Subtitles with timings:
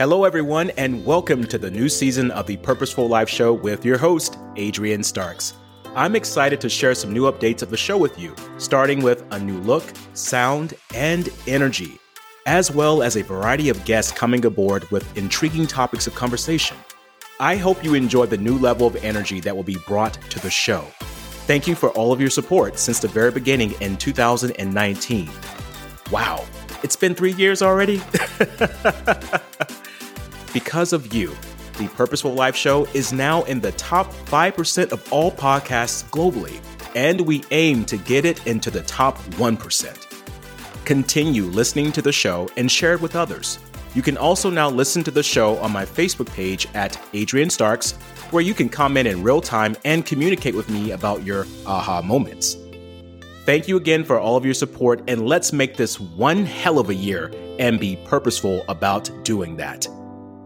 [0.00, 3.98] Hello, everyone, and welcome to the new season of the Purposeful Life Show with your
[3.98, 5.52] host, Adrian Starks.
[5.94, 9.38] I'm excited to share some new updates of the show with you, starting with a
[9.38, 9.84] new look,
[10.14, 11.98] sound, and energy,
[12.46, 16.78] as well as a variety of guests coming aboard with intriguing topics of conversation.
[17.38, 20.50] I hope you enjoy the new level of energy that will be brought to the
[20.50, 20.80] show.
[21.44, 25.30] Thank you for all of your support since the very beginning in 2019.
[26.10, 26.46] Wow,
[26.82, 28.00] it's been three years already?
[30.52, 31.34] because of you,
[31.78, 36.60] the Purposeful Life Show is now in the top 5% of all podcasts globally,
[36.94, 40.06] and we aim to get it into the top 1%.
[40.84, 43.58] Continue listening to the show and share it with others.
[43.94, 47.92] You can also now listen to the show on my Facebook page at Adrian Starks,
[48.30, 52.56] where you can comment in real time and communicate with me about your aha moments.
[53.46, 56.90] Thank you again for all of your support, and let's make this one hell of
[56.90, 59.88] a year and be purposeful about doing that.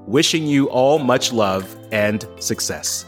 [0.06, 3.06] Wishing you all much love and success.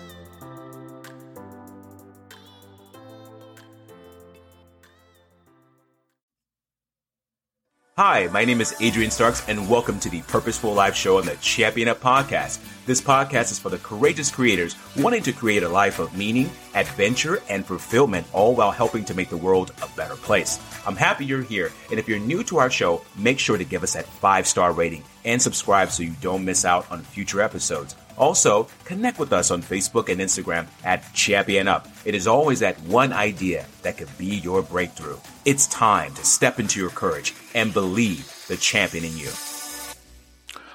[7.99, 11.37] Hi, my name is Adrian Starks, and welcome to the Purposeful Life Show on the
[11.37, 12.61] Champion Up Podcast.
[12.87, 17.43] This podcast is for the courageous creators wanting to create a life of meaning, adventure,
[17.51, 20.61] and fulfillment, all while helping to make the world a better place.
[20.87, 23.83] I'm happy you're here, and if you're new to our show, make sure to give
[23.83, 27.95] us that five star rating and subscribe so you don't miss out on future episodes.
[28.17, 31.87] Also, connect with us on Facebook and Instagram at Champion Up.
[32.07, 35.19] It is always that one idea that could be your breakthrough.
[35.45, 39.31] It's time to step into your courage and believe the champion in you.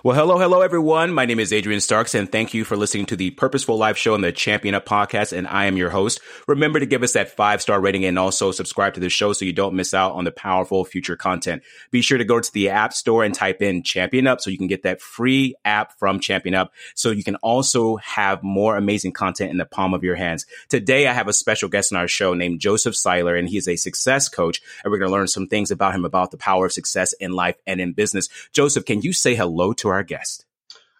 [0.04, 1.14] Well, hello, hello, everyone.
[1.14, 4.16] My name is Adrian Starks, and thank you for listening to the Purposeful Life Show
[4.16, 5.32] and the Champion Up podcast.
[5.32, 6.20] And I am your host.
[6.48, 9.46] Remember to give us that five star rating and also subscribe to the show so
[9.46, 11.62] you don't miss out on the powerful future content.
[11.92, 14.58] Be sure to go to the App Store and type in Champion Up so you
[14.58, 16.74] can get that free app from Champion Up.
[16.96, 20.48] So you can also have more amazing content in the palm of your hands.
[20.68, 23.76] Today, I have a special guest on our show named Joseph Seiler, and he's a
[23.76, 24.64] success coach.
[24.84, 27.34] And we're going to learn some things about him about the power of success in
[27.34, 28.30] life and in business.
[28.52, 30.46] Joseph, can you say hello to our guest.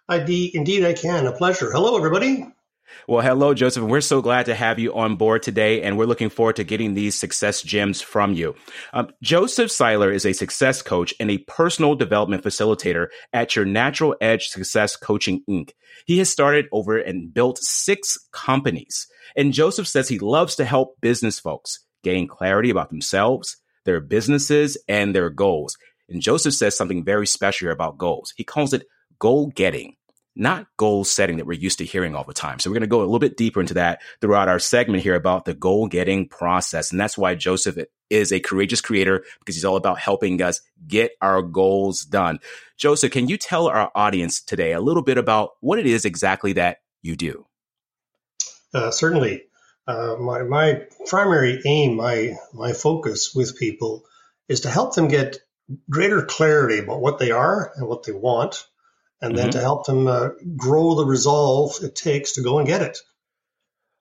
[0.08, 1.26] I indeed I can.
[1.26, 1.70] A pleasure.
[1.72, 2.46] Hello, everybody.
[3.08, 3.84] Well, hello, Joseph.
[3.84, 6.94] We're so glad to have you on board today, and we're looking forward to getting
[6.94, 8.54] these success gems from you.
[8.92, 14.14] Um, Joseph Seiler is a success coach and a personal development facilitator at your Natural
[14.20, 15.70] Edge Success Coaching Inc.
[16.06, 19.08] He has started over and built six companies.
[19.36, 24.76] And Joseph says he loves to help business folks gain clarity about themselves, their businesses,
[24.88, 25.76] and their goals.
[26.08, 28.32] And Joseph says something very special about goals.
[28.36, 28.86] He calls it
[29.18, 29.96] goal getting,
[30.34, 32.58] not goal setting that we're used to hearing all the time.
[32.58, 35.14] So we're going to go a little bit deeper into that throughout our segment here
[35.14, 36.90] about the goal getting process.
[36.90, 37.78] And that's why Joseph
[38.10, 42.38] is a courageous creator because he's all about helping us get our goals done.
[42.76, 46.54] Joseph, can you tell our audience today a little bit about what it is exactly
[46.54, 47.46] that you do?
[48.74, 49.44] Uh, certainly.
[49.86, 54.04] Uh, my, my primary aim, my, my focus with people
[54.48, 55.38] is to help them get
[55.88, 58.66] greater clarity about what they are and what they want
[59.20, 59.58] and then mm-hmm.
[59.58, 62.98] to help them uh, grow the resolve it takes to go and get it.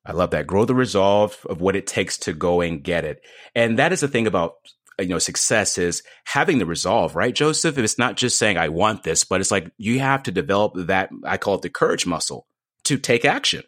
[0.04, 0.48] I love that.
[0.48, 3.22] Grow the resolve of what it takes to go and get it.
[3.54, 4.56] And that is the thing about
[5.00, 7.78] you know success is having the resolve, right, Joseph?
[7.78, 11.10] It's not just saying I want this, but it's like you have to develop that
[11.24, 12.48] I call it the courage muscle
[12.86, 13.64] to take action.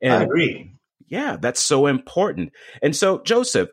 [0.00, 0.72] And I agree.
[1.08, 2.52] Yeah, that's so important.
[2.82, 3.70] And so, Joseph,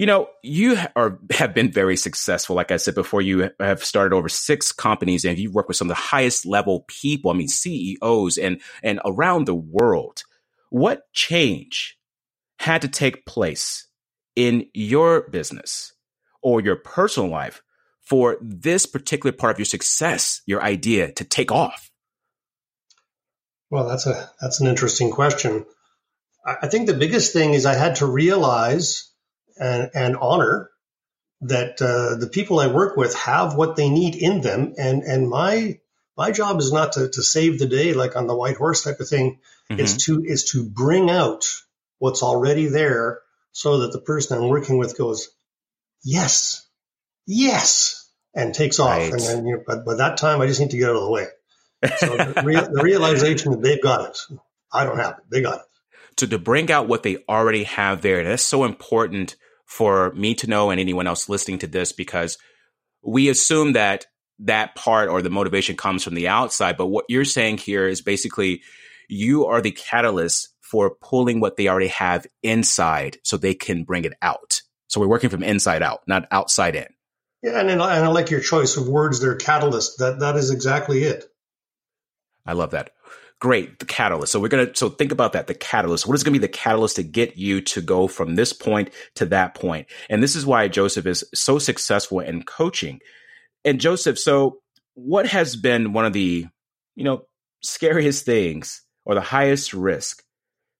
[0.00, 2.56] you know, you are have been very successful.
[2.56, 5.90] Like I said before, you have started over six companies, and you work with some
[5.90, 7.30] of the highest level people.
[7.30, 10.22] I mean, CEOs and and around the world.
[10.70, 11.98] What change
[12.58, 13.88] had to take place
[14.34, 15.92] in your business
[16.40, 17.60] or your personal life
[18.00, 21.90] for this particular part of your success, your idea to take off?
[23.68, 25.66] Well, that's a that's an interesting question.
[26.42, 29.09] I think the biggest thing is I had to realize
[29.60, 30.70] and, and honor
[31.42, 35.28] that uh, the people I work with have what they need in them, and and
[35.28, 35.78] my
[36.16, 39.00] my job is not to, to save the day like on the white horse type
[39.00, 39.38] of thing.
[39.70, 39.80] Mm-hmm.
[39.80, 41.46] Is to is to bring out
[41.98, 43.20] what's already there
[43.52, 45.28] so that the person I'm working with goes,
[46.02, 46.66] yes,
[47.26, 48.88] yes, and takes off.
[48.88, 49.12] Right.
[49.12, 51.02] And then, you know, but by that time, I just need to get out of
[51.02, 51.26] the way.
[51.98, 54.18] So the, rea- the realization that they've got it,
[54.72, 55.24] I don't have it.
[55.30, 55.66] They got it.
[56.18, 59.36] So to bring out what they already have there, that's so important
[59.70, 62.36] for me to know and anyone else listening to this because
[63.02, 64.06] we assume that
[64.40, 66.76] that part or the motivation comes from the outside.
[66.76, 68.62] But what you're saying here is basically
[69.08, 74.04] you are the catalyst for pulling what they already have inside so they can bring
[74.04, 74.60] it out.
[74.88, 76.88] So we're working from inside out, not outside in.
[77.40, 79.20] Yeah, and, and I like your choice of words.
[79.20, 79.98] They're catalyst.
[79.98, 81.26] That that is exactly it.
[82.44, 82.90] I love that.
[83.40, 83.78] Great.
[83.78, 84.32] The catalyst.
[84.32, 85.46] So we're going to, so think about that.
[85.46, 86.06] The catalyst.
[86.06, 88.90] What is going to be the catalyst to get you to go from this point
[89.14, 89.88] to that point?
[90.10, 93.00] And this is why Joseph is so successful in coaching.
[93.64, 94.58] And Joseph, so
[94.92, 96.46] what has been one of the,
[96.96, 97.22] you know,
[97.62, 100.22] scariest things or the highest risk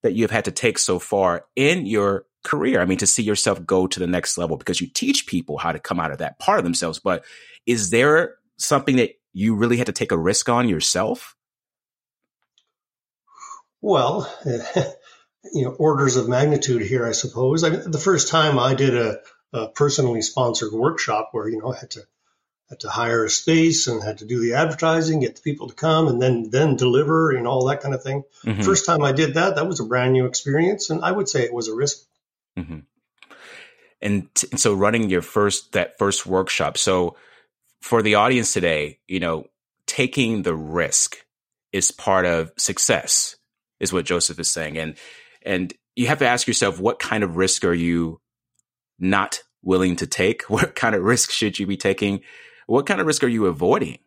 [0.03, 2.79] that you have had to take so far in your career?
[2.79, 5.71] I mean, to see yourself go to the next level because you teach people how
[5.71, 6.99] to come out of that part of themselves.
[6.99, 7.25] But
[7.65, 11.35] is there something that you really had to take a risk on yourself?
[13.81, 17.63] Well, you know, orders of magnitude here, I suppose.
[17.63, 19.19] I mean, the first time I did a,
[19.53, 22.01] a personally sponsored workshop where, you know, I had to
[22.71, 25.75] had to hire a space and had to do the advertising, get the people to
[25.75, 28.23] come, and then then deliver and all that kind of thing.
[28.45, 28.61] Mm-hmm.
[28.61, 31.43] First time I did that, that was a brand new experience, and I would say
[31.43, 32.05] it was a risk.
[32.57, 32.79] Mm-hmm.
[34.01, 36.77] And, t- and so, running your first that first workshop.
[36.77, 37.17] So,
[37.81, 39.47] for the audience today, you know,
[39.85, 41.17] taking the risk
[41.73, 43.35] is part of success,
[43.81, 44.95] is what Joseph is saying, and
[45.41, 48.21] and you have to ask yourself, what kind of risk are you
[48.99, 50.43] not willing to take?
[50.49, 52.21] What kind of risk should you be taking?
[52.67, 53.99] What kind of risk are you avoiding?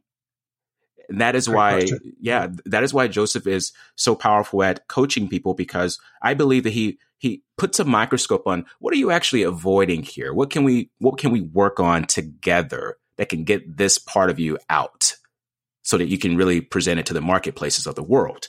[1.09, 2.12] And that is Great why, question.
[2.21, 6.73] yeah, that is why Joseph is so powerful at coaching people because I believe that
[6.73, 10.32] he he puts a microscope on what are you actually avoiding here?
[10.32, 14.38] What can we what can we work on together that can get this part of
[14.38, 15.15] you out
[15.82, 18.49] so that you can really present it to the marketplaces of the world?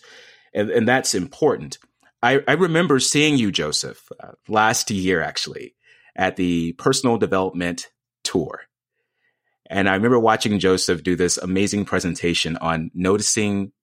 [0.55, 1.77] And, and that's important.
[2.23, 5.75] I, I remember seeing you, Joseph, uh, last year actually
[6.15, 7.89] at the personal development
[8.23, 8.61] tour.
[9.69, 13.73] And I remember watching Joseph do this amazing presentation on noticing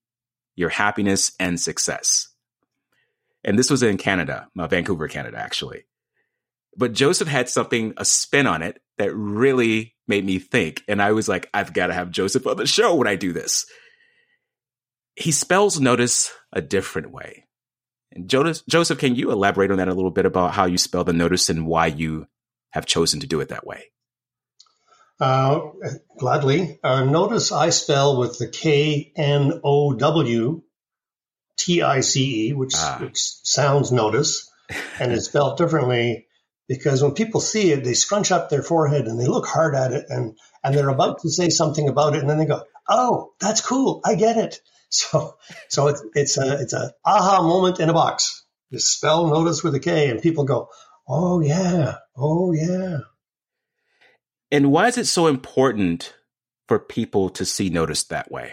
[0.57, 2.29] your happiness and success.
[3.45, 5.85] And this was in Canada, uh, Vancouver, Canada, actually.
[6.77, 10.83] But Joseph had something, a spin on it that really made me think.
[10.89, 13.33] And I was like, I've got to have Joseph on the show when I do
[13.33, 13.67] this.
[15.15, 17.47] He spells notice a different way.
[18.13, 21.13] And Joseph, can you elaborate on that a little bit about how you spell the
[21.13, 22.27] notice and why you
[22.71, 23.85] have chosen to do it that way?
[25.21, 25.61] Uh,
[26.19, 26.79] gladly.
[26.83, 30.63] Uh, notice I spell with the K N O W
[31.57, 32.99] T I C E, which, ah.
[33.01, 34.51] which sounds notice,
[34.99, 36.27] and it's spelled differently
[36.67, 39.93] because when people see it, they scrunch up their forehead and they look hard at
[39.93, 43.33] it, and and they're about to say something about it, and then they go, "Oh,
[43.39, 44.61] that's cool, I get it."
[44.93, 45.37] So
[45.69, 48.45] so it's it's a it's a aha moment in a box.
[48.69, 50.69] You spell notice with a K, and people go,
[51.09, 52.99] "Oh yeah, oh yeah."
[54.51, 56.15] And why is it so important
[56.69, 58.53] for people to see notice that way?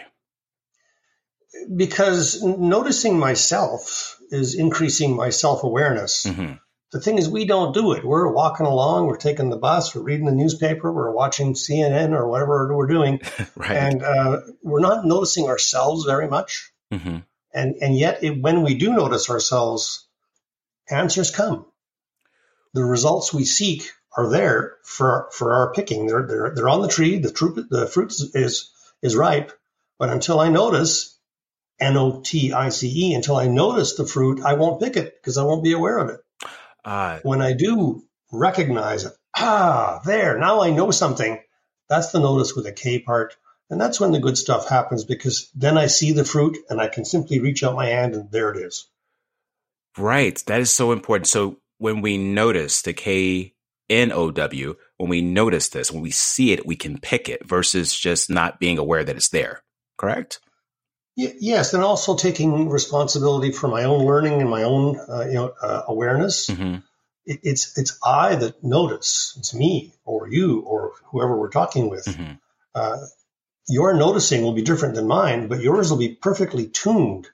[1.76, 6.24] Because noticing myself is increasing my self awareness.
[6.24, 6.54] Mm-hmm.
[6.92, 8.04] The thing is, we don't do it.
[8.04, 12.26] We're walking along, we're taking the bus, we're reading the newspaper, we're watching CNN or
[12.26, 13.20] whatever we're doing,
[13.56, 13.76] right.
[13.76, 16.72] and uh, we're not noticing ourselves very much.
[16.92, 17.18] Mm-hmm.
[17.54, 20.08] And and yet, it, when we do notice ourselves,
[20.90, 21.66] answers come.
[22.74, 26.06] The results we seek are there for for our picking.
[26.06, 27.18] They're they're they're on the tree.
[27.18, 28.72] The fruit the fruit is
[29.02, 29.52] is ripe,
[29.98, 31.18] but until I notice
[31.80, 35.14] N O T I C E, until I notice the fruit, I won't pick it
[35.20, 36.20] because I won't be aware of it.
[36.84, 41.40] Uh, when I do recognize it, ah, there now I know something.
[41.88, 43.36] That's the notice with a K part.
[43.68, 46.88] And that's when the good stuff happens because then I see the fruit and I
[46.88, 48.88] can simply reach out my hand and there it is.
[49.96, 50.42] Right.
[50.46, 51.28] That is so important.
[51.28, 53.54] So when we notice the K
[53.88, 58.30] N-O-W, when we notice this, when we see it, we can pick it versus just
[58.30, 59.62] not being aware that it's there.
[59.96, 60.40] Correct?
[61.16, 65.54] Yes, and also taking responsibility for my own learning and my own uh, you know
[65.62, 66.48] uh, awareness.
[66.48, 66.76] Mm-hmm.
[67.26, 69.34] It, it's it's I that notice.
[69.38, 72.06] It's me or you or whoever we're talking with.
[72.06, 72.32] Mm-hmm.
[72.74, 72.98] Uh,
[73.68, 77.28] your noticing will be different than mine, but yours will be perfectly tuned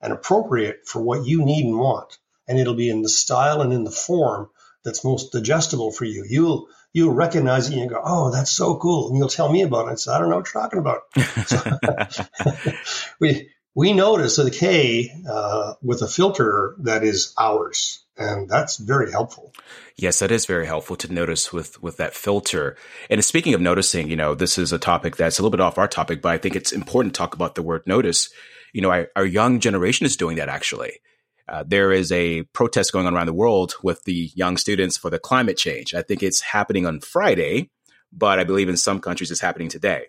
[0.00, 3.72] and appropriate for what you need and want, and it'll be in the style and
[3.72, 4.50] in the form
[4.84, 6.24] that's most digestible for you.
[6.28, 9.62] You'll you'll recognize it and you go, oh, that's so cool, and you'll tell me
[9.62, 10.00] about it.
[10.00, 11.02] So I don't know what you're talking about.
[11.46, 12.72] So,
[13.20, 19.10] we we notice the K uh, with a filter that is ours, and that's very
[19.10, 19.52] helpful.
[19.96, 22.76] Yes, that is very helpful to notice with with that filter.
[23.08, 25.78] And speaking of noticing, you know, this is a topic that's a little bit off
[25.78, 28.30] our topic, but I think it's important to talk about the word notice.
[28.72, 31.00] You know, our, our young generation is doing that actually.
[31.50, 35.10] Uh, there is a protest going on around the world with the young students for
[35.10, 35.94] the climate change.
[35.94, 37.70] I think it's happening on Friday,
[38.12, 40.04] but I believe in some countries it's happening today.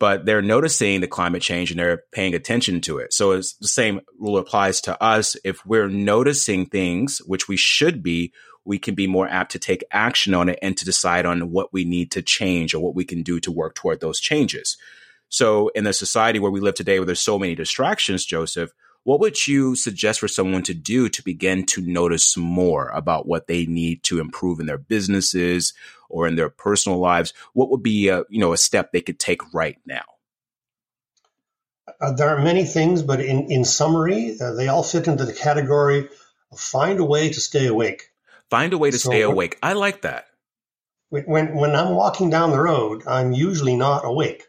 [0.00, 3.14] But they're noticing the climate change and they're paying attention to it.
[3.14, 5.36] So it's the same rule applies to us.
[5.44, 8.32] If we're noticing things, which we should be,
[8.64, 11.72] we can be more apt to take action on it and to decide on what
[11.72, 14.76] we need to change or what we can do to work toward those changes.
[15.28, 18.70] So, in the society where we live today, where there's so many distractions, Joseph,
[19.06, 23.46] what would you suggest for someone to do to begin to notice more about what
[23.46, 25.74] they need to improve in their businesses
[26.08, 27.32] or in their personal lives?
[27.52, 30.02] What would be a, you know a step they could take right now?
[32.00, 35.32] Uh, there are many things, but in in summary, uh, they all fit into the
[35.32, 36.08] category
[36.50, 38.10] of find a way to stay awake.
[38.50, 39.56] Find a way to so stay awake.
[39.62, 40.26] I like that.
[41.10, 44.42] When when I'm walking down the road, I'm usually not awake.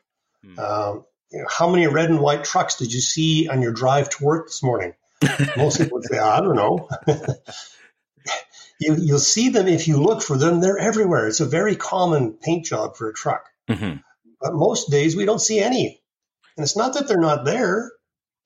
[0.44, 0.60] Hmm.
[0.60, 4.10] Um, you know, how many red and white trucks did you see on your drive
[4.10, 4.94] to work this morning?
[5.58, 6.90] Most people would say, I don't know.
[8.80, 10.62] you, will see them if you look for them.
[10.62, 11.28] They're everywhere.
[11.28, 13.46] It's a very common paint job for a truck.
[13.70, 13.98] Mm-hmm.
[14.40, 16.00] But most days we don't see any.
[16.56, 17.92] And it's not that they're not there.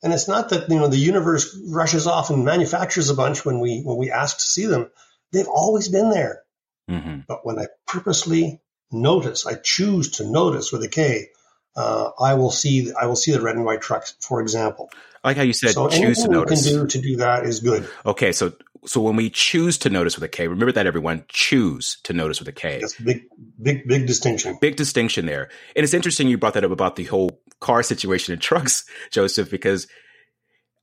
[0.03, 3.59] And it's not that, you know, the universe rushes off and manufactures a bunch when
[3.59, 4.89] we, when we ask to see them.
[5.31, 6.41] They've always been there.
[6.89, 7.19] Mm-hmm.
[7.27, 8.61] But when I purposely
[8.91, 11.27] notice, I choose to notice with a K,
[11.75, 14.89] uh, I will see I will see the red and white trucks, for example.
[15.23, 16.65] I like how you said so choose to notice.
[16.65, 17.87] can do to do that is good.
[18.05, 18.53] Okay, so
[18.85, 22.39] so when we choose to notice with a K, remember that everyone choose to notice
[22.39, 22.79] with a K.
[22.81, 23.23] Yes, big
[23.61, 24.57] big big distinction.
[24.59, 25.49] Big distinction there.
[25.75, 29.51] And it's interesting you brought that up about the whole car situation in trucks, Joseph,
[29.51, 29.87] because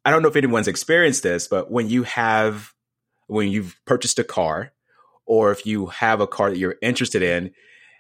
[0.05, 2.73] I don't know if anyone's experienced this, but when you have
[3.27, 4.73] when you've purchased a car
[5.27, 7.53] or if you have a car that you're interested in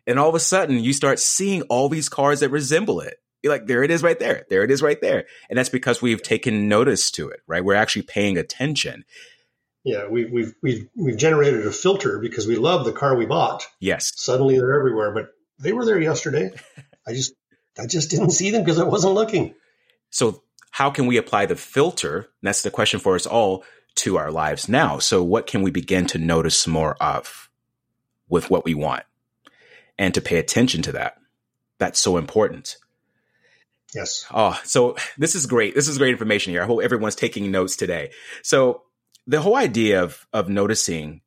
[0.08, 3.18] and all of a sudden, you start seeing all these cars that resemble it.
[3.42, 4.46] You're like, there it is right there.
[4.50, 5.26] There it is right there.
[5.48, 7.64] And that's because we've taken notice to it, right?
[7.64, 9.04] We're actually paying attention.
[9.84, 13.66] Yeah, we, we've we've we've generated a filter because we love the car we bought.
[13.80, 14.12] Yes.
[14.16, 15.28] Suddenly they're everywhere, but
[15.60, 16.50] they were there yesterday.
[17.06, 17.34] I just
[17.78, 19.54] I just didn't see them because I wasn't looking.
[20.10, 22.28] So how can we apply the filter?
[22.42, 23.64] That's the question for us all
[23.96, 24.98] to our lives now.
[24.98, 27.50] So what can we begin to notice more of
[28.28, 29.04] with what we want?
[29.98, 31.16] And to pay attention to that.
[31.78, 32.76] That's so important.
[33.94, 34.26] Yes.
[34.32, 35.74] Oh, so this is great.
[35.74, 36.62] This is great information here.
[36.62, 38.10] I hope everyone's taking notes today.
[38.42, 38.82] So
[39.26, 41.22] the whole idea of of noticing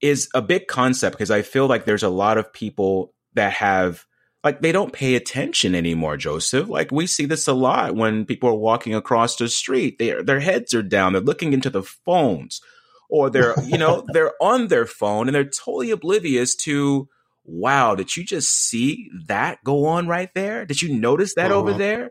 [0.00, 4.04] is a big concept because I feel like there's a lot of people that have
[4.44, 6.68] like they don't pay attention anymore, Joseph.
[6.68, 9.98] Like we see this a lot when people are walking across the street.
[9.98, 12.60] They their heads are down, they're looking into the phones
[13.08, 17.08] or they're, you know, they're on their phone and they're totally oblivious to
[17.44, 20.64] wow, did you just see that go on right there?
[20.64, 21.60] Did you notice that uh-huh.
[21.60, 22.10] over there?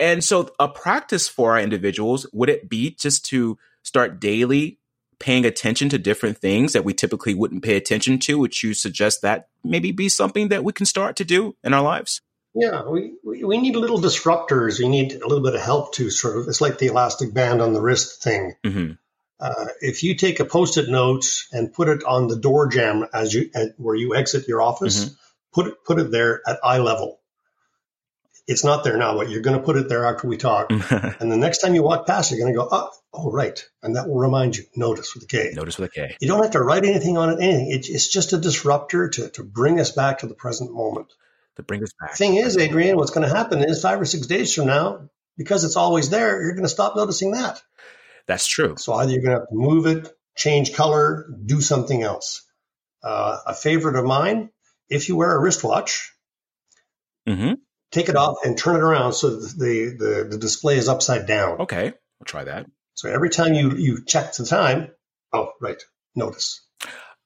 [0.00, 4.78] And so, a practice for our individuals would it be just to start daily
[5.18, 8.38] paying attention to different things that we typically wouldn't pay attention to?
[8.38, 11.82] Would you suggest that maybe be something that we can start to do in our
[11.82, 12.20] lives?
[12.54, 14.78] Yeah, we, we need little disruptors.
[14.78, 17.60] We need a little bit of help to sort of, it's like the elastic band
[17.60, 18.54] on the wrist thing.
[18.64, 18.92] Mm-hmm.
[19.40, 23.32] Uh, if you take a post-it note and put it on the door jamb as
[23.32, 25.14] you at, where you exit your office, mm-hmm.
[25.52, 27.20] put it put it there at eye level.
[28.48, 30.70] It's not there now, but you're going to put it there after we talk.
[30.70, 33.94] and the next time you walk past, you're going to go, oh, oh, right, and
[33.94, 34.64] that will remind you.
[34.74, 35.52] Notice with a K.
[35.54, 36.16] Notice with a K.
[36.20, 37.42] You don't have to write anything on it.
[37.42, 37.70] Anything.
[37.70, 41.12] It, it's just a disruptor to to bring us back to the present moment.
[41.56, 42.16] To bring us back.
[42.16, 45.62] Thing is, Adrian, what's going to happen is five or six days from now, because
[45.62, 47.62] it's always there, you're going to stop noticing that.
[48.28, 48.76] That's true.
[48.76, 52.46] So either you're going to have to move it, change color, do something else.
[53.02, 54.50] Uh, a favorite of mine,
[54.88, 56.12] if you wear a wristwatch,
[57.28, 57.54] mm-hmm.
[57.90, 61.60] take it off and turn it around so the, the, the display is upside down.
[61.62, 62.66] Okay, we'll try that.
[62.94, 64.90] So every time you, you check the time,
[65.32, 65.82] oh, right,
[66.14, 66.67] notice.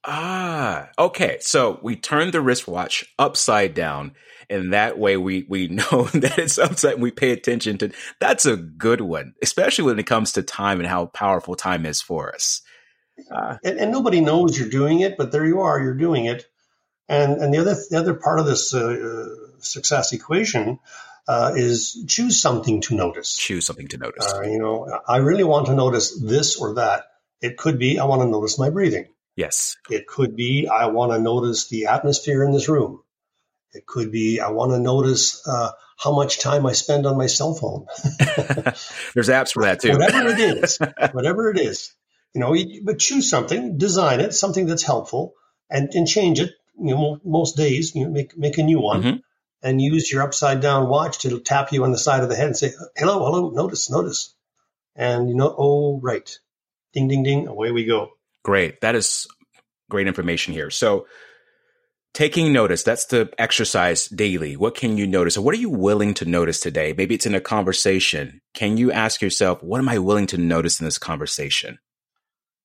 [0.04, 1.38] Ah, okay.
[1.40, 4.12] So we turn the wristwatch upside down
[4.50, 8.46] and that way we we know that it's upside And we pay attention to that's
[8.46, 12.34] a good one especially when it comes to time and how powerful time is for
[12.34, 12.62] us.
[13.30, 16.46] Uh, and, and, nobody knows you're doing it but there you are you're doing it.
[17.08, 19.28] And and the other the other part of this uh,
[19.58, 20.78] success equation
[21.28, 23.36] uh, is choose something to notice.
[23.36, 24.32] Choose something to notice.
[24.32, 27.04] Uh, you know i really want to notice this or that.
[27.40, 31.12] It could be i want to notice my breathing yes it could be i want
[31.12, 33.02] to notice the atmosphere in this room
[33.74, 37.26] it could be I want to notice uh, how much time I spend on my
[37.26, 37.86] cell phone.
[39.14, 39.92] There's apps for that too.
[39.92, 40.78] whatever it is,
[41.12, 41.94] whatever it is,
[42.34, 42.54] you know.
[42.84, 45.34] But choose something, design it, something that's helpful,
[45.70, 46.50] and and change it.
[46.78, 49.02] You know, most days you know, make make a new one.
[49.02, 49.16] Mm-hmm.
[49.64, 52.48] And use your upside down watch to tap you on the side of the head
[52.48, 54.34] and say, "Hello, hello, notice, notice,"
[54.96, 56.28] and you know, oh right,
[56.92, 58.10] ding, ding, ding, away we go.
[58.44, 59.26] Great, that is
[59.88, 60.70] great information here.
[60.70, 61.06] So,
[62.14, 64.54] Taking notice, that's the exercise daily.
[64.54, 65.38] What can you notice?
[65.38, 66.92] Or what are you willing to notice today?
[66.96, 68.42] Maybe it's in a conversation.
[68.52, 71.78] Can you ask yourself, what am I willing to notice in this conversation?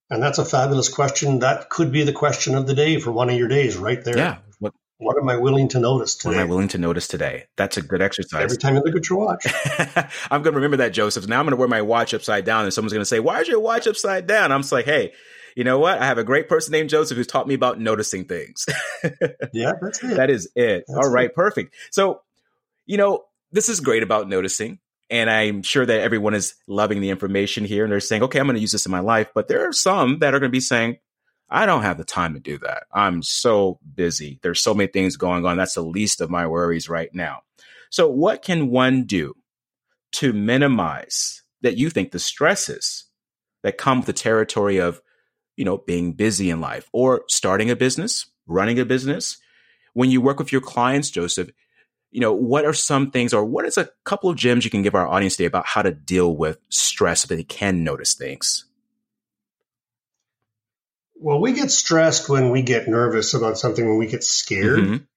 [0.10, 1.40] And that's a fabulous question.
[1.40, 4.18] That could be the question of the day for one of your days right there.
[4.18, 4.38] Yeah.
[4.60, 6.36] What what am I willing to notice today?
[6.36, 7.46] What am I willing to notice today?
[7.56, 8.44] That's a good exercise.
[8.44, 9.46] Every time you look at your watch.
[10.30, 11.26] I'm going to remember that, Joseph.
[11.28, 13.40] Now I'm going to wear my watch upside down and someone's going to say, why
[13.40, 14.52] is your watch upside down?
[14.52, 15.14] I'm just like, hey,
[15.58, 15.98] you know what?
[15.98, 18.68] I have a great person named Joseph who's taught me about noticing things.
[19.54, 20.16] yeah, that's it.
[20.16, 20.86] That is it.
[20.88, 21.36] That's All right, it.
[21.36, 21.74] perfect.
[21.90, 22.22] So,
[22.86, 24.78] you know, this is great about noticing.
[25.10, 28.46] And I'm sure that everyone is loving the information here and they're saying, okay, I'm
[28.46, 29.30] going to use this in my life.
[29.34, 30.98] But there are some that are going to be saying,
[31.50, 32.84] I don't have the time to do that.
[32.94, 34.38] I'm so busy.
[34.44, 35.58] There's so many things going on.
[35.58, 37.42] That's the least of my worries right now.
[37.90, 39.34] So, what can one do
[40.12, 43.06] to minimize that you think the stresses
[43.64, 45.02] that come with the territory of,
[45.58, 49.38] you know, being busy in life or starting a business, running a business?
[49.94, 51.50] When you work with your clients, Joseph,
[52.12, 54.84] you know, what are some things or what is a couple of gems you can
[54.84, 58.14] give our audience today about how to deal with stress so that they can notice
[58.14, 58.66] things?
[61.20, 64.80] Well, we get stressed when we get nervous about something, when we get scared.
[64.80, 65.08] Mhm.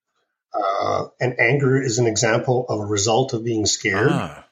[0.53, 4.11] Uh, and anger is an example of a result of being scared.
[4.11, 4.47] Ah,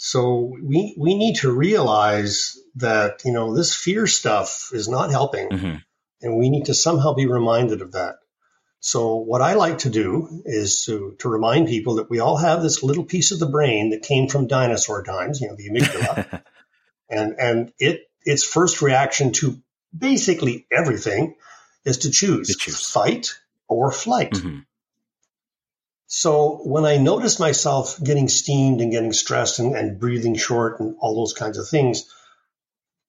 [0.00, 5.48] So we we need to realize that you know this fear stuff is not helping,
[5.50, 5.82] mhm.
[6.22, 8.18] and we need to somehow be reminded of that.
[8.78, 12.62] So what I like to do is to to remind people that we all have
[12.62, 16.42] this little piece of the brain that came from dinosaur times, you know, the amygdala,
[17.10, 19.60] and and it its first reaction to
[19.96, 21.34] basically everything
[21.84, 22.88] is to choose, To choose.
[22.88, 23.34] fight
[23.66, 24.30] or flight.
[24.30, 24.64] Mhm.
[26.08, 30.96] So when I notice myself getting steamed and getting stressed and, and breathing short and
[31.00, 32.10] all those kinds of things,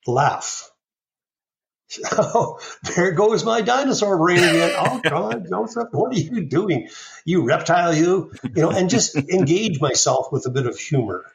[0.05, 0.69] laugh.
[2.11, 4.73] Oh, there goes my dinosaur brain again.
[4.77, 6.89] Oh God, Joseph, what are you doing?
[7.23, 11.25] You reptile, you, you know, and just engage myself with a bit of humor.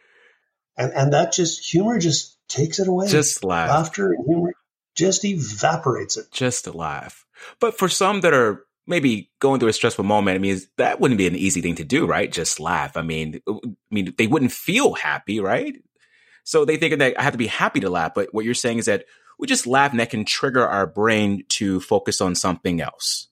[0.76, 3.09] And and that just humor just takes it away.
[3.09, 3.71] Just laugh.
[3.71, 4.52] laughter and humor
[4.94, 6.30] just evaporates it.
[6.30, 7.25] just to laugh.
[7.59, 11.19] But for some that are maybe going through a stressful moment, I mean, that wouldn't
[11.19, 12.31] be an easy thing to do, right?
[12.31, 12.97] Just laugh.
[12.97, 13.55] I mean, I
[13.91, 15.76] mean, they wouldn't feel happy, right?
[16.45, 18.12] So they think that I have to be happy to laugh.
[18.14, 19.05] But what you're saying is that
[19.38, 23.29] we just laugh and that can trigger our brain to focus on something else.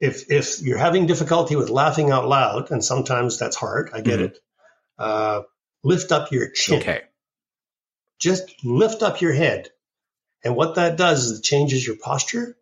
[0.00, 4.18] if if you're having difficulty with laughing out loud, and sometimes that's hard, I get
[4.18, 4.24] Mhm.
[4.24, 4.38] it.
[4.98, 5.42] Uh,
[5.84, 6.80] lift up your chin.
[6.80, 7.02] Okay.
[8.18, 9.70] Just lift up your head,
[10.42, 12.56] and what that does is it changes your posture,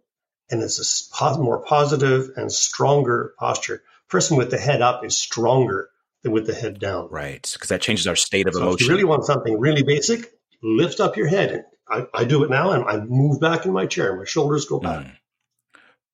[0.50, 3.82] and it's a more positive and stronger posture.
[4.08, 5.90] Person with the head up is stronger
[6.22, 7.08] than with the head down.
[7.10, 7.48] Right.
[7.52, 8.86] Because that changes our state of So if emotion.
[8.86, 10.32] you really want something really basic,
[10.62, 11.50] lift up your head.
[11.50, 14.16] And I, I do it now, and I move back in my chair.
[14.16, 15.06] My shoulders go back.
[15.06, 15.12] Mm.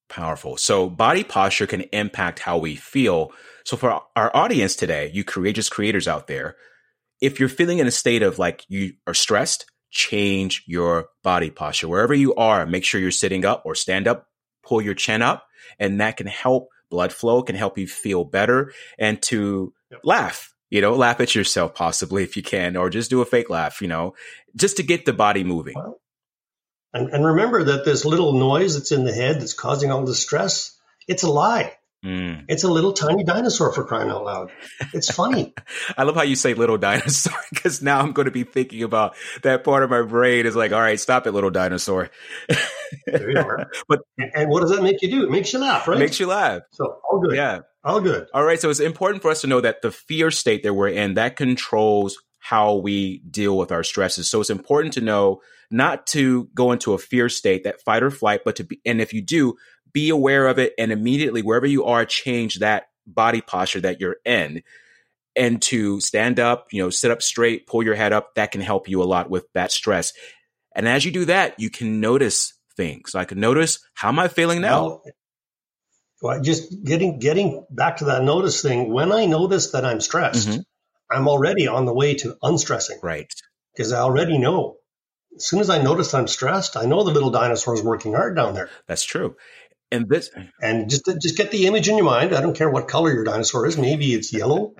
[0.09, 0.57] Powerful.
[0.57, 3.33] So body posture can impact how we feel.
[3.65, 6.57] So for our audience today, you courageous creators out there,
[7.21, 11.89] if you're feeling in a state of like you are stressed, change your body posture.
[11.89, 14.29] Wherever you are, make sure you're sitting up or stand up,
[14.63, 15.47] pull your chin up,
[15.79, 20.01] and that can help blood flow, can help you feel better and to Yep.
[20.05, 20.51] laugh.
[20.71, 23.81] You know, laugh at yourself possibly if you can, or just do a fake laugh,
[23.81, 24.15] you know,
[24.57, 25.75] just to get the body moving.
[25.77, 26.01] Well,
[26.93, 30.15] and, and remember that this little noise that's in the head that's causing all the
[30.15, 30.77] stress,
[31.07, 31.75] it's a lie.
[32.05, 32.45] Mm.
[32.49, 34.51] It's a little tiny dinosaur for crying out loud.
[34.93, 35.55] It's funny.
[35.97, 39.17] I love how you say little dinosaur because now I'm going to be thinking about
[39.43, 42.11] that part of my brain is like, all right, stop it, little dinosaur.
[43.07, 43.71] there you are.
[43.89, 45.25] But- and, what does that make you do?
[45.25, 45.99] It makes you laugh, right?
[45.99, 46.63] Makes you laugh.
[46.73, 47.37] so all good.
[47.37, 47.61] Yeah.
[47.83, 48.29] All good.
[48.35, 48.61] All right.
[48.61, 51.37] So it's important for us to know that the fear state that we're in that
[51.37, 54.29] controls how we deal with our stresses.
[54.29, 55.41] So it's important to know
[55.71, 59.01] not to go into a fear state, that fight or flight, but to be, and
[59.01, 59.57] if you do,
[59.95, 64.17] be aware of it and immediately wherever you are, change that body posture that you're
[64.27, 64.63] in
[65.37, 68.35] and to stand up, you know, sit up straight, pull your head up.
[68.35, 70.13] That can help you a lot with that stress.
[70.75, 73.15] And as you do that, you can notice things.
[73.15, 75.01] I can notice how am I feeling now?
[76.21, 78.93] Well, just getting getting back to that notice thing.
[78.93, 80.65] When I notice that I'm stressed, Mhm.
[81.11, 83.33] I'm already on the way to unstressing Right.
[83.75, 84.79] because I already know.
[85.37, 88.37] As soon as I notice I'm stressed, I know the little dinosaur is working hard
[88.37, 88.71] down there.
[88.87, 89.37] That's true.
[89.91, 92.35] And this, and just just get the image in your mind.
[92.35, 93.79] I don't care what color your dinosaur is.
[93.79, 94.75] Maybe it's yellow,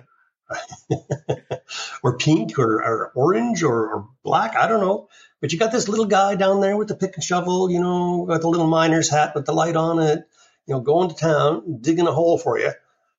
[2.03, 4.55] or pink, or, or orange, or, or black.
[4.55, 5.07] I don't know.
[5.41, 7.69] But you got this little guy down there with the pick and shovel.
[7.69, 10.27] You know, got the little miner's hat with the light on it.
[10.65, 12.71] You know, going to town, digging a hole for you,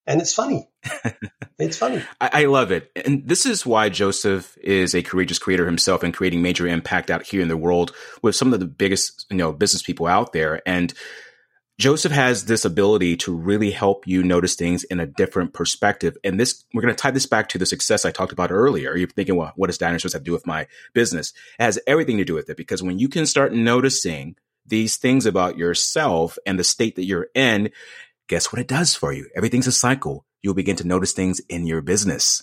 [0.06, 0.68] and it's funny.
[1.58, 2.02] it's funny.
[2.20, 2.90] I, I love it.
[3.04, 7.24] And this is why Joseph is a courageous creator himself and creating major impact out
[7.24, 10.62] here in the world with some of the biggest, you know, business people out there.
[10.66, 10.94] And
[11.78, 16.16] Joseph has this ability to really help you notice things in a different perspective.
[16.24, 18.96] And this, we're going to tie this back to the success I talked about earlier.
[18.96, 21.34] You're thinking, well, what does dinosaurs have to do with my business?
[21.58, 25.26] It has everything to do with it because when you can start noticing these things
[25.26, 27.70] about yourself and the state that you're in,
[28.26, 29.28] guess what it does for you?
[29.36, 30.24] Everything's a cycle.
[30.40, 32.42] You'll begin to notice things in your business.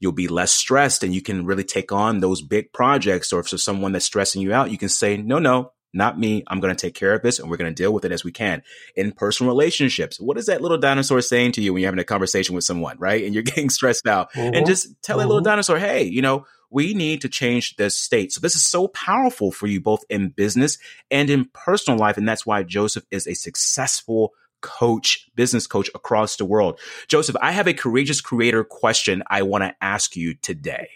[0.00, 3.32] You'll be less stressed and you can really take on those big projects.
[3.32, 6.44] Or if there's someone that's stressing you out, you can say, no, no, not me.
[6.46, 8.24] I'm going to take care of this and we're going to deal with it as
[8.24, 8.62] we can.
[8.94, 12.04] In personal relationships, what is that little dinosaur saying to you when you're having a
[12.04, 13.24] conversation with someone, right?
[13.24, 14.54] And you're getting stressed out mm-hmm.
[14.54, 15.20] and just tell mm-hmm.
[15.20, 15.50] that little mm-hmm.
[15.50, 18.32] dinosaur, hey, you know, we need to change this state.
[18.32, 20.78] So this is so powerful for you both in business
[21.10, 22.16] and in personal life.
[22.16, 26.78] And that's why Joseph is a successful coach, business coach across the world.
[27.08, 30.88] Joseph, I have a courageous creator question I want to ask you today.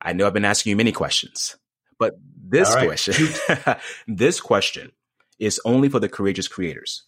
[0.00, 1.56] I know I've been asking you many questions,
[1.98, 2.18] but
[2.50, 2.86] this right.
[2.86, 3.14] question,
[4.06, 4.92] this question
[5.38, 7.04] is only for the courageous creators.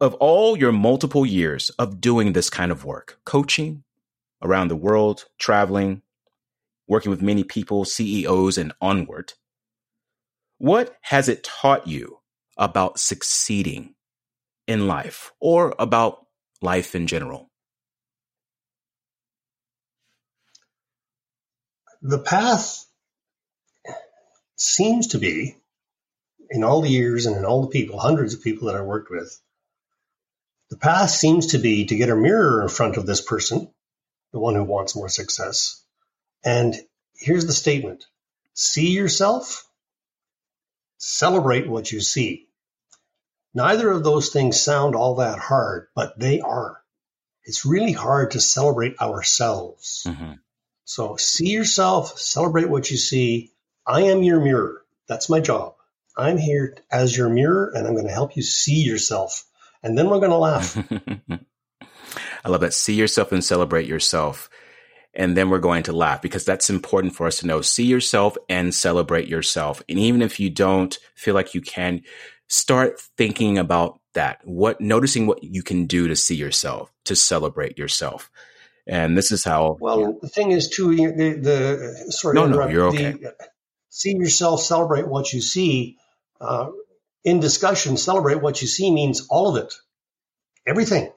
[0.00, 3.82] Of all your multiple years of doing this kind of work, coaching
[4.42, 6.02] around the world, traveling,
[6.86, 9.32] working with many people, CEOs, and onward,
[10.58, 12.18] what has it taught you
[12.56, 13.94] about succeeding
[14.66, 16.26] in life or about
[16.62, 17.50] life in general?
[22.02, 22.86] The path
[24.56, 25.56] seems to be,
[26.50, 29.10] in all the years and in all the people, hundreds of people that I worked
[29.10, 29.40] with,
[30.70, 33.68] the path seems to be to get a mirror in front of this person,
[34.32, 35.82] the one who wants more success.
[36.44, 36.74] And
[37.14, 38.06] here's the statement
[38.54, 39.68] see yourself,
[40.98, 42.48] celebrate what you see.
[43.54, 46.82] Neither of those things sound all that hard, but they are.
[47.44, 50.04] It's really hard to celebrate ourselves.
[50.06, 50.32] Mm-hmm.
[50.84, 53.52] So see yourself, celebrate what you see.
[53.86, 54.82] I am your mirror.
[55.08, 55.74] That's my job.
[56.16, 59.44] I'm here as your mirror and I'm going to help you see yourself.
[59.82, 60.76] And then we're going to laugh.
[62.44, 62.74] I love that.
[62.74, 64.48] See yourself and celebrate yourself.
[65.14, 67.60] And then we're going to laugh because that's important for us to know.
[67.60, 69.82] See yourself and celebrate yourself.
[69.88, 72.02] And even if you don't feel like you can,
[72.48, 74.40] start thinking about that.
[74.44, 78.30] What noticing what you can do to see yourself, to celebrate yourself.
[78.86, 79.78] And this is how.
[79.80, 80.12] Well, yeah.
[80.22, 83.12] the thing is, too, the, the sorry, no, no, you're okay.
[83.12, 83.34] The,
[83.96, 85.96] see yourself, celebrate what you see.
[86.38, 86.68] Uh,
[87.24, 89.74] in discussion, celebrate what you see means all of it,
[90.66, 91.10] everything.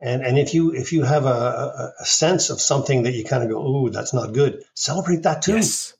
[0.00, 3.24] And and if you if you have a, a, a sense of something that you
[3.24, 5.54] kind of go, oh, that's not good, celebrate that too.
[5.54, 5.94] Yes.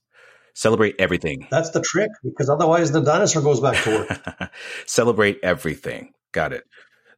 [0.54, 1.46] Celebrate everything.
[1.50, 4.50] That's the trick because otherwise the dinosaur goes back to work.
[4.86, 6.12] Celebrate everything.
[6.32, 6.64] Got it.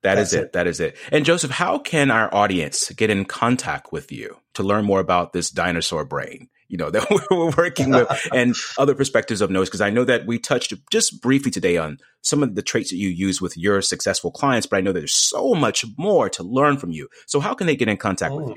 [0.02, 0.44] That That's is it.
[0.44, 0.52] it.
[0.52, 0.96] That is it.
[1.10, 5.32] And Joseph, how can our audience get in contact with you to learn more about
[5.32, 6.48] this dinosaur brain?
[6.68, 9.68] You know that we're working with, and other perspectives of noise.
[9.68, 12.96] Because I know that we touched just briefly today on some of the traits that
[12.96, 16.78] you use with your successful clients, but I know there's so much more to learn
[16.78, 17.08] from you.
[17.26, 18.36] So how can they get in contact oh.
[18.36, 18.56] with you?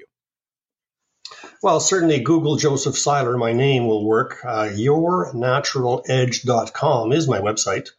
[1.62, 4.42] Well, certainly Google Joseph Seiler, my name will work.
[4.46, 7.90] Uh, yournaturaledge.com is my website.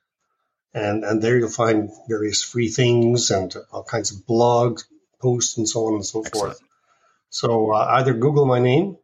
[0.73, 4.81] And, and there you'll find various free things and all kinds of blog
[5.21, 6.57] posts and so on and so Excellent.
[6.57, 6.61] forth.
[7.31, 8.97] So uh, either Google my name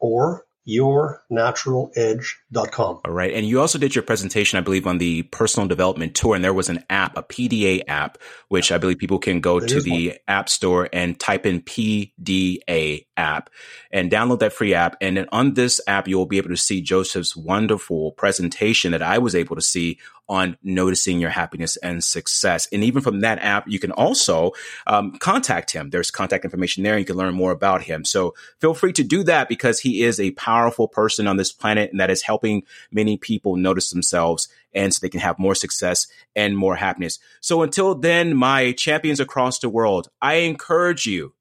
[0.00, 3.00] or yournaturaledge.com.
[3.04, 3.34] All right.
[3.34, 6.34] And you also did your presentation, I believe, on the personal development tour.
[6.34, 9.68] And there was an app, a PDA app, which I believe people can go there
[9.68, 10.16] to the one.
[10.28, 13.50] app store and type in PDA app
[13.90, 14.96] and download that free app.
[15.00, 19.18] And then on this app, you'll be able to see Joseph's wonderful presentation that I
[19.18, 19.98] was able to see
[20.30, 22.68] on noticing your happiness and success.
[22.72, 24.52] And even from that app, you can also
[24.86, 25.90] um, contact him.
[25.90, 26.96] There's contact information there.
[26.96, 28.04] You can learn more about him.
[28.04, 31.90] So feel free to do that because he is a powerful person on this planet
[31.90, 32.62] and that is helping
[32.92, 37.18] many people notice themselves and so they can have more success and more happiness.
[37.40, 41.34] So until then, my champions across the world, I encourage you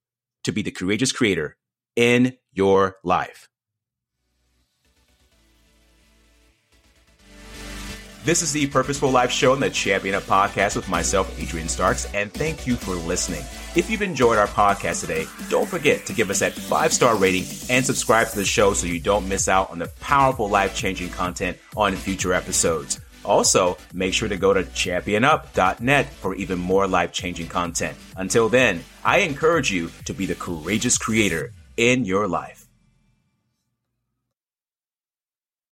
[0.45, 1.57] to be the courageous creator
[1.95, 3.49] in your life.
[8.25, 12.13] This is the Purposeful Life Show and the Champion Up podcast with myself, Adrian Starks,
[12.13, 13.43] and thank you for listening.
[13.77, 17.45] If you've enjoyed our podcast today, don't forget to give us that five star rating
[17.69, 21.09] and subscribe to the show so you don't miss out on the powerful life changing
[21.11, 22.99] content on future episodes.
[23.23, 27.97] Also, make sure to go to championup.net for even more life changing content.
[28.17, 32.58] Until then, I encourage you to be the courageous creator in your life.